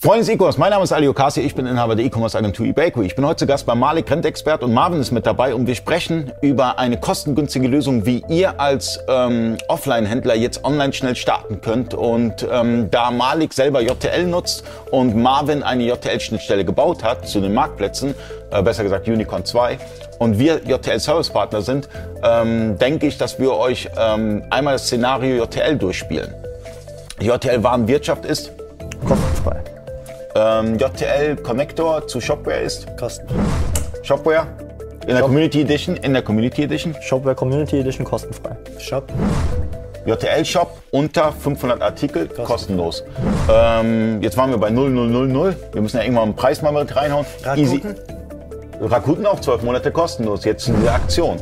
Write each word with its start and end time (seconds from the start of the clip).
Freunde 0.00 0.20
des 0.20 0.28
E-Commerce, 0.28 0.60
mein 0.60 0.70
Name 0.70 0.84
ist 0.84 0.92
Ali 0.92 1.08
Okasi, 1.08 1.40
ich 1.40 1.56
bin 1.56 1.66
Inhaber 1.66 1.96
der 1.96 2.04
E-Commerce 2.04 2.38
Agentur 2.38 2.64
eBakery. 2.66 3.04
Ich 3.04 3.16
bin 3.16 3.26
heute 3.26 3.38
zu 3.38 3.46
Gast 3.48 3.66
bei 3.66 3.74
Malik 3.74 4.08
Rentexpert 4.08 4.62
und 4.62 4.72
Marvin 4.72 5.00
ist 5.00 5.10
mit 5.10 5.26
dabei 5.26 5.56
und 5.56 5.66
wir 5.66 5.74
sprechen 5.74 6.30
über 6.40 6.78
eine 6.78 7.00
kostengünstige 7.00 7.66
Lösung, 7.66 8.06
wie 8.06 8.22
ihr 8.28 8.60
als 8.60 9.00
ähm, 9.08 9.56
Offline-Händler 9.66 10.36
jetzt 10.36 10.62
online 10.62 10.92
schnell 10.92 11.16
starten 11.16 11.60
könnt. 11.62 11.94
Und 11.94 12.46
ähm, 12.48 12.92
da 12.92 13.10
Malik 13.10 13.52
selber 13.52 13.80
JTL 13.80 14.24
nutzt 14.26 14.62
und 14.92 15.16
Marvin 15.16 15.64
eine 15.64 15.82
JTL-Schnittstelle 15.82 16.64
gebaut 16.64 17.02
hat 17.02 17.28
zu 17.28 17.40
den 17.40 17.52
Marktplätzen, 17.52 18.14
äh, 18.52 18.62
besser 18.62 18.84
gesagt 18.84 19.08
Unicorn 19.08 19.44
2, 19.44 19.78
und 20.20 20.38
wir 20.38 20.60
JTL-Service-Partner 20.64 21.60
sind, 21.60 21.88
ähm, 22.22 22.78
denke 22.78 23.08
ich, 23.08 23.18
dass 23.18 23.40
wir 23.40 23.52
euch 23.52 23.90
ähm, 23.98 24.44
einmal 24.50 24.74
das 24.74 24.84
Szenario 24.84 25.42
JTL 25.42 25.76
durchspielen. 25.76 26.32
JTL 27.18 27.64
Warenwirtschaft 27.64 28.24
ist 28.24 28.52
Kostenfrei. 29.04 29.77
Ähm, 30.38 30.78
JTL 30.78 31.36
Connector 31.36 32.06
zu 32.06 32.20
Shopware 32.20 32.60
ist 32.60 32.86
Kostenfrei. 32.96 33.34
Shopware 34.02 34.46
in 35.02 35.08
der 35.08 35.16
Shop- 35.18 35.26
Community 35.26 35.60
Edition, 35.62 35.96
in 35.96 36.12
der 36.12 36.22
Community 36.22 36.62
Edition, 36.62 36.94
Shopware 37.02 37.34
Community 37.34 37.80
Edition 37.80 38.04
kostenfrei. 38.04 38.56
Shop. 38.78 39.04
JTL 40.06 40.44
Shop 40.44 40.78
unter 40.90 41.32
500 41.32 41.82
Artikel 41.82 42.28
kostenlos. 42.28 43.04
Ähm, 43.52 44.22
jetzt 44.22 44.36
waren 44.36 44.50
wir 44.50 44.58
bei 44.58 44.70
0000. 44.70 45.56
Wir 45.72 45.82
müssen 45.82 45.96
ja 45.98 46.02
irgendwann 46.04 46.24
einen 46.24 46.36
Preis 46.36 46.62
mal 46.62 46.72
mit 46.72 46.94
reinhauen. 46.94 47.26
Rakuten? 47.44 47.94
Rakuten 48.80 49.26
auch 49.26 49.40
12 49.40 49.62
Monate 49.64 49.90
kostenlos. 49.90 50.44
Jetzt 50.44 50.68
in 50.68 50.76
dieser 50.76 50.94
Aktion. 50.94 51.36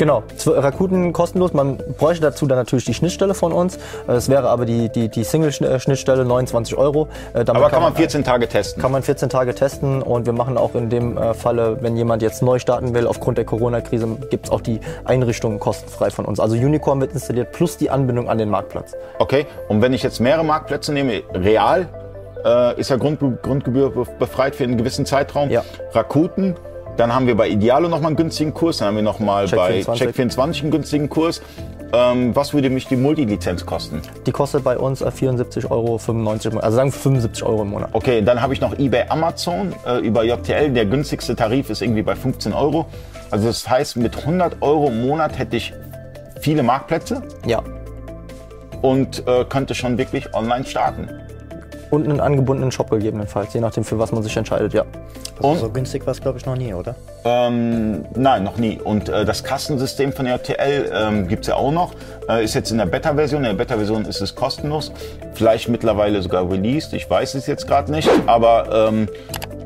Genau, 0.00 0.22
Rakuten 0.46 1.12
kostenlos. 1.12 1.52
Man 1.52 1.76
bräuchte 1.98 2.22
dazu 2.22 2.46
dann 2.46 2.56
natürlich 2.56 2.86
die 2.86 2.94
Schnittstelle 2.94 3.34
von 3.34 3.52
uns. 3.52 3.76
Äh, 4.08 4.12
Es 4.12 4.30
wäre 4.30 4.48
aber 4.48 4.64
die, 4.64 4.88
die, 4.88 5.10
die 5.10 5.24
Single-Schnittstelle 5.24 6.24
29 6.24 6.74
Euro. 6.78 7.08
Äh, 7.34 7.44
damit 7.44 7.60
Aber 7.62 7.68
kann 7.70 7.82
man 7.82 7.94
14 7.94 8.24
Tage 8.24 8.48
testen. 8.48 8.80
kann 8.80 8.92
man 8.92 9.02
14 9.02 9.28
Tage 9.28 9.54
testen 9.54 10.00
und 10.00 10.24
wir 10.24 10.32
machen 10.32 10.56
auch 10.56 10.74
in 10.74 10.88
dem 10.88 11.18
äh, 11.18 11.34
Falle, 11.34 11.76
wenn 11.82 11.98
jemand 11.98 12.22
jetzt 12.22 12.42
neu 12.42 12.58
starten 12.58 12.94
will, 12.94 13.06
aufgrund 13.06 13.36
der 13.36 13.44
Corona-Krise, 13.44 14.08
gibt 14.30 14.46
es 14.46 14.50
auch 14.50 14.62
die 14.62 14.80
Einrichtung 15.04 15.58
kostenfrei 15.58 16.08
von 16.08 16.24
uns. 16.24 16.40
Also 16.40 16.56
Unicorn 16.56 16.98
wird 17.02 17.12
installiert 17.12 17.52
plus 17.52 17.76
die 17.76 17.90
Anbindung 17.90 18.30
an 18.30 18.38
den 18.38 18.48
Marktplatz. 18.48 18.94
Okay, 19.18 19.46
und 19.68 19.82
wenn 19.82 19.92
ich 19.92 20.02
jetzt 20.02 20.18
mehrere 20.18 20.44
Marktplätze 20.46 20.94
nehme, 20.94 21.20
real 21.34 21.86
äh, 22.42 22.80
ist 22.80 22.88
ja 22.88 22.96
Grund, 22.96 23.20
Grundgebühr 23.42 23.90
be- 23.90 24.06
befreit 24.18 24.54
für 24.56 24.64
einen 24.64 24.78
gewissen 24.78 25.04
Zeitraum. 25.04 25.50
Ja. 25.50 25.62
Rakuten, 25.92 26.56
dann 26.96 27.14
haben 27.14 27.26
wir 27.26 27.36
bei 27.36 27.48
Idealo 27.48 27.88
nochmal 27.88 28.08
einen 28.08 28.16
günstigen 28.16 28.52
Kurs, 28.52 28.78
dann 28.78 28.88
haben 28.88 28.96
wir 28.96 29.02
nochmal 29.02 29.46
bei 29.48 29.80
Check24. 29.80 30.14
Check24 30.14 30.62
einen 30.62 30.70
günstigen 30.70 31.08
Kurs. 31.08 31.40
Ähm, 31.92 32.36
was 32.36 32.54
würde 32.54 32.70
mich 32.70 32.86
die 32.86 32.94
Multilizenz 32.96 33.66
kosten? 33.66 34.00
Die 34.24 34.30
kostet 34.30 34.62
bei 34.62 34.78
uns 34.78 35.00
äh, 35.00 35.06
74,95 35.06 35.70
Euro, 35.70 35.96
also 36.60 36.76
sagen 36.76 36.92
wir 36.92 36.98
75 36.98 37.42
Euro 37.42 37.62
im 37.62 37.70
Monat. 37.70 37.90
Okay, 37.94 38.22
dann 38.22 38.40
habe 38.40 38.52
ich 38.54 38.60
noch 38.60 38.78
eBay 38.78 39.06
Amazon 39.08 39.74
äh, 39.86 39.98
über 39.98 40.22
JTL. 40.22 40.70
Der 40.70 40.86
günstigste 40.86 41.34
Tarif 41.34 41.68
ist 41.68 41.82
irgendwie 41.82 42.02
bei 42.02 42.14
15 42.14 42.52
Euro. 42.52 42.86
Also 43.32 43.48
das 43.48 43.68
heißt, 43.68 43.96
mit 43.96 44.16
100 44.18 44.62
Euro 44.62 44.88
im 44.88 45.04
Monat 45.06 45.36
hätte 45.38 45.56
ich 45.56 45.72
viele 46.40 46.62
Marktplätze 46.62 47.22
Ja. 47.44 47.62
und 48.82 49.26
äh, 49.26 49.44
könnte 49.48 49.74
schon 49.74 49.98
wirklich 49.98 50.32
online 50.34 50.64
starten. 50.64 51.08
Und 51.90 52.04
einen 52.08 52.20
angebundenen 52.20 52.70
Shop 52.70 52.88
gegebenenfalls, 52.90 53.52
je 53.52 53.60
nachdem, 53.60 53.82
für 53.82 53.98
was 53.98 54.12
man 54.12 54.22
sich 54.22 54.36
entscheidet, 54.36 54.74
ja. 54.74 54.84
Also 55.42 55.66
so 55.66 55.70
günstig 55.70 56.06
war 56.06 56.12
es, 56.12 56.20
glaube 56.20 56.38
ich, 56.38 56.46
noch 56.46 56.56
nie, 56.56 56.74
oder? 56.74 56.94
Ähm, 57.24 58.04
nein, 58.14 58.44
noch 58.44 58.56
nie. 58.56 58.78
Und 58.82 59.08
äh, 59.08 59.24
das 59.24 59.44
Kassensystem 59.44 60.12
von 60.12 60.26
JTL 60.26 60.90
ähm, 60.94 61.28
gibt's 61.28 61.46
ja 61.48 61.56
auch 61.56 61.72
noch. 61.72 61.92
Äh, 62.28 62.44
ist 62.44 62.54
jetzt 62.54 62.70
in 62.70 62.78
der 62.78 62.86
Beta-Version. 62.86 63.44
In 63.44 63.56
der 63.56 63.64
Beta-Version 63.64 64.04
ist 64.04 64.20
es 64.20 64.34
kostenlos. 64.34 64.92
Vielleicht 65.34 65.68
mittlerweile 65.68 66.22
sogar 66.22 66.50
released. 66.50 66.92
Ich 66.92 67.08
weiß 67.08 67.34
es 67.34 67.46
jetzt 67.46 67.66
gerade 67.66 67.90
nicht. 67.92 68.08
Aber 68.26 68.88
ähm, 68.88 69.08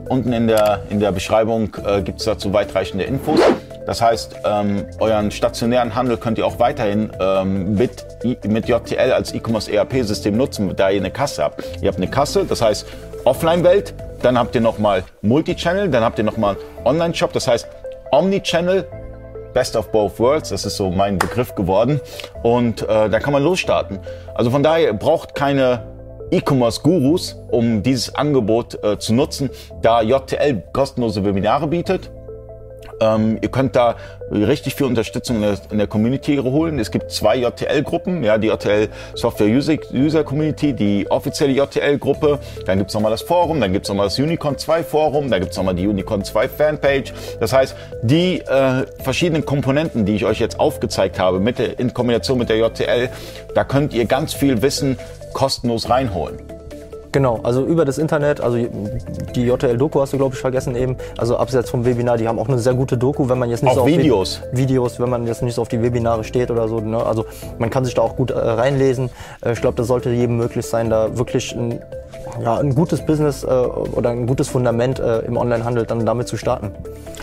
unten 0.08 0.32
in 0.32 0.46
der, 0.46 0.82
in 0.90 1.00
der 1.00 1.12
Beschreibung 1.12 1.76
äh, 1.86 2.02
gibt's 2.02 2.24
dazu 2.24 2.52
weitreichende 2.52 3.04
Infos. 3.04 3.40
Das 3.86 4.00
heißt, 4.00 4.36
ähm, 4.44 4.86
euren 4.98 5.30
stationären 5.30 5.94
Handel 5.94 6.16
könnt 6.16 6.38
ihr 6.38 6.46
auch 6.46 6.58
weiterhin 6.58 7.10
ähm, 7.20 7.74
mit, 7.74 8.04
mit 8.46 8.68
JTL 8.68 9.12
als 9.12 9.34
E-Commerce 9.34 9.70
ERP-System 9.70 10.36
nutzen, 10.36 10.74
da 10.74 10.88
ihr 10.88 11.00
eine 11.00 11.10
Kasse 11.10 11.44
habt. 11.44 11.62
Ihr 11.82 11.88
habt 11.88 11.98
eine 11.98 12.08
Kasse, 12.08 12.46
das 12.46 12.62
heißt 12.62 12.86
Offline-Welt, 13.24 13.94
dann 14.24 14.38
habt 14.38 14.54
ihr 14.54 14.60
nochmal 14.60 15.04
Multichannel, 15.22 15.90
dann 15.90 16.02
habt 16.02 16.18
ihr 16.18 16.24
nochmal 16.24 16.56
Online-Shop, 16.84 17.32
das 17.32 17.46
heißt 17.46 17.68
Omnichannel, 18.10 18.86
Best 19.52 19.76
of 19.76 19.92
both 19.92 20.18
worlds, 20.18 20.48
das 20.48 20.64
ist 20.64 20.76
so 20.76 20.90
mein 20.90 21.18
Begriff 21.18 21.54
geworden. 21.54 22.00
Und 22.42 22.82
äh, 22.82 23.08
da 23.08 23.20
kann 23.20 23.32
man 23.32 23.42
losstarten. 23.42 24.00
Also 24.34 24.50
von 24.50 24.62
daher 24.62 24.92
braucht 24.94 25.34
keine 25.34 25.86
E-Commerce-Gurus, 26.30 27.36
um 27.50 27.82
dieses 27.82 28.14
Angebot 28.14 28.82
äh, 28.82 28.98
zu 28.98 29.14
nutzen, 29.14 29.50
da 29.82 30.02
JTL 30.02 30.64
kostenlose 30.72 31.24
Webinare 31.24 31.68
bietet. 31.68 32.10
Ähm, 33.00 33.38
ihr 33.40 33.50
könnt 33.50 33.76
da 33.76 33.96
richtig 34.30 34.74
viel 34.74 34.86
Unterstützung 34.86 35.36
in 35.36 35.42
der, 35.42 35.58
in 35.70 35.78
der 35.78 35.86
Community 35.86 36.36
holen. 36.36 36.78
Es 36.78 36.90
gibt 36.90 37.10
zwei 37.10 37.36
JTL-Gruppen, 37.36 38.22
ja, 38.22 38.38
die 38.38 38.48
JTL 38.48 38.88
Software 39.14 39.48
User, 39.48 39.76
User 39.92 40.24
Community, 40.24 40.72
die 40.72 41.10
offizielle 41.10 41.52
JTL-Gruppe. 41.52 42.38
Dann 42.66 42.78
gibt's 42.78 42.94
nochmal 42.94 43.10
das 43.10 43.22
Forum, 43.22 43.60
dann 43.60 43.72
gibt's 43.72 43.88
nochmal 43.88 44.06
das 44.06 44.18
Unicorn 44.18 44.58
2 44.58 44.82
Forum, 44.84 45.30
dann 45.30 45.40
gibt's 45.40 45.56
nochmal 45.56 45.74
die 45.74 45.86
Unicorn 45.86 46.24
2 46.24 46.48
Fanpage. 46.48 47.12
Das 47.40 47.52
heißt, 47.52 47.76
die 48.02 48.40
äh, 48.40 48.86
verschiedenen 49.02 49.44
Komponenten, 49.44 50.04
die 50.04 50.14
ich 50.14 50.24
euch 50.24 50.40
jetzt 50.40 50.58
aufgezeigt 50.58 51.18
habe, 51.18 51.40
mit 51.40 51.58
der, 51.58 51.78
in 51.78 51.92
Kombination 51.92 52.38
mit 52.38 52.48
der 52.48 52.58
JTL, 52.58 53.10
da 53.54 53.64
könnt 53.64 53.94
ihr 53.94 54.06
ganz 54.06 54.34
viel 54.34 54.62
Wissen 54.62 54.98
kostenlos 55.32 55.90
reinholen. 55.90 56.53
Genau, 57.14 57.38
also 57.44 57.64
über 57.64 57.84
das 57.84 57.98
Internet, 57.98 58.40
also 58.40 58.56
die 59.36 59.46
JTL-Doku 59.46 60.00
hast 60.00 60.12
du, 60.12 60.16
glaube 60.16 60.34
ich, 60.34 60.40
vergessen 60.40 60.74
eben. 60.74 60.96
Also 61.16 61.36
abseits 61.36 61.70
vom 61.70 61.84
Webinar, 61.84 62.16
die 62.16 62.26
haben 62.26 62.40
auch 62.40 62.48
eine 62.48 62.58
sehr 62.58 62.74
gute 62.74 62.98
Doku, 62.98 63.28
wenn 63.28 63.38
man 63.38 63.50
jetzt 63.50 63.62
nicht 63.62 63.70
Auch 63.70 63.76
so 63.76 63.80
auf 63.82 63.86
die- 63.86 63.98
Videos. 63.98 64.40
Videos, 64.50 64.98
wenn 64.98 65.08
man 65.10 65.24
jetzt 65.24 65.40
nicht 65.40 65.54
so 65.54 65.62
auf 65.62 65.68
die 65.68 65.80
Webinare 65.80 66.24
steht 66.24 66.50
oder 66.50 66.66
so. 66.66 66.80
Ne? 66.80 67.00
Also 67.00 67.24
man 67.58 67.70
kann 67.70 67.84
sich 67.84 67.94
da 67.94 68.02
auch 68.02 68.16
gut 68.16 68.32
äh, 68.32 68.34
reinlesen. 68.38 69.10
Äh, 69.44 69.52
ich 69.52 69.60
glaube, 69.60 69.76
das 69.76 69.86
sollte 69.86 70.10
jedem 70.10 70.38
möglich 70.38 70.66
sein, 70.66 70.90
da 70.90 71.16
wirklich 71.16 71.54
ein, 71.54 71.78
ja, 72.42 72.58
ein 72.58 72.74
gutes 72.74 73.04
Business 73.04 73.44
äh, 73.44 73.46
oder 73.46 74.10
ein 74.10 74.26
gutes 74.26 74.48
Fundament 74.48 74.98
äh, 74.98 75.20
im 75.20 75.36
Onlinehandel 75.36 75.86
dann 75.86 76.04
damit 76.04 76.28
zu 76.28 76.36
starten. 76.36 76.72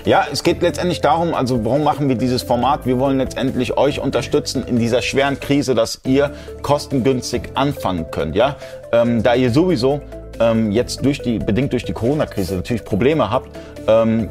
Ja, 0.06 0.26
es 0.32 0.44
geht 0.44 0.62
letztendlich 0.62 1.02
darum, 1.02 1.34
also 1.34 1.64
warum 1.64 1.84
machen 1.84 2.10
wir 2.10 2.16
dieses 2.16 2.42
Format? 2.42 2.86
Wir 2.86 3.00
wollen 3.00 3.18
letztendlich 3.18 3.78
euch 3.78 4.00
unterstützen 4.00 4.64
in 4.66 4.80
dieser 4.80 5.02
schweren 5.02 5.40
Krise, 5.40 5.76
dass 5.76 6.02
ihr 6.06 6.32
kostengünstig 6.64 7.52
anfangen 7.54 8.10
könnt, 8.10 8.36
ja? 8.36 8.56
Ähm, 8.92 9.22
da 9.22 9.36
ihr 9.36 9.52
sowieso 9.52 10.02
ähm, 10.40 10.72
jetzt 10.72 11.06
durch 11.06 11.22
die, 11.22 11.38
bedingt 11.40 11.74
durch 11.74 11.84
die 11.86 11.94
Corona-Krise 11.94 12.56
natürlich 12.56 12.84
Probleme 12.84 13.30
habt, 13.30 13.50
ähm, 13.88 14.30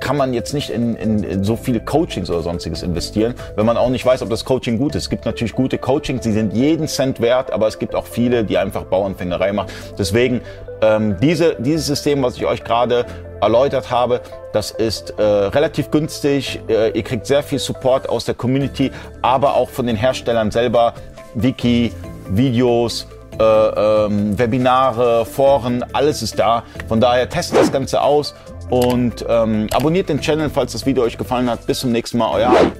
kann 0.00 0.16
man 0.16 0.34
jetzt 0.34 0.54
nicht 0.54 0.70
in, 0.70 0.96
in, 0.96 1.24
in 1.24 1.44
so 1.44 1.56
viele 1.56 1.80
Coachings 1.80 2.30
oder 2.30 2.42
sonstiges 2.42 2.82
investieren, 2.82 3.34
wenn 3.56 3.66
man 3.66 3.76
auch 3.76 3.90
nicht 3.90 4.04
weiß, 4.04 4.22
ob 4.22 4.30
das 4.30 4.44
Coaching 4.44 4.78
gut 4.78 4.94
ist. 4.94 5.04
Es 5.04 5.10
gibt 5.10 5.24
natürlich 5.26 5.54
gute 5.54 5.78
Coachings, 5.78 6.22
die 6.22 6.32
sind 6.32 6.52
jeden 6.54 6.88
Cent 6.88 7.20
wert, 7.20 7.52
aber 7.52 7.66
es 7.66 7.78
gibt 7.78 7.94
auch 7.94 8.06
viele, 8.06 8.44
die 8.44 8.58
einfach 8.58 8.84
Bauernfängerei 8.84 9.52
machen. 9.52 9.68
Deswegen 9.98 10.40
ähm, 10.80 11.16
diese, 11.20 11.56
dieses 11.58 11.86
System, 11.86 12.22
was 12.22 12.36
ich 12.36 12.46
euch 12.46 12.64
gerade 12.64 13.06
erläutert 13.40 13.90
habe, 13.90 14.20
das 14.52 14.70
ist 14.70 15.10
äh, 15.18 15.22
relativ 15.22 15.90
günstig. 15.90 16.60
Äh, 16.68 16.90
ihr 16.90 17.02
kriegt 17.02 17.26
sehr 17.26 17.42
viel 17.42 17.58
Support 17.58 18.08
aus 18.08 18.24
der 18.24 18.34
Community, 18.34 18.90
aber 19.22 19.54
auch 19.54 19.68
von 19.68 19.86
den 19.86 19.96
Herstellern 19.96 20.50
selber, 20.50 20.94
Wiki, 21.34 21.92
Videos, 22.30 23.06
äh, 23.38 23.44
ähm, 23.44 24.38
Webinare, 24.38 25.24
Foren, 25.24 25.84
alles 25.92 26.22
ist 26.22 26.38
da. 26.38 26.62
Von 26.88 27.00
daher 27.00 27.28
testet 27.28 27.58
das 27.58 27.72
Ganze 27.72 28.00
aus 28.00 28.34
und 28.70 29.24
ähm, 29.28 29.68
abonniert 29.72 30.08
den 30.08 30.20
Channel, 30.20 30.50
falls 30.50 30.72
das 30.72 30.86
Video 30.86 31.02
euch 31.04 31.18
gefallen 31.18 31.48
hat. 31.48 31.66
Bis 31.66 31.80
zum 31.80 31.92
nächsten 31.92 32.18
Mal, 32.18 32.30
euer. 32.32 32.72